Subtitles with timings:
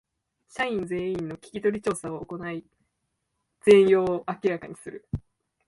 [0.49, 2.65] 社員全員の聞き取り調査を行い
[3.67, 5.07] 全容を明らかにする